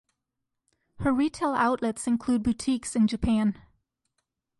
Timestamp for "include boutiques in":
2.07-3.05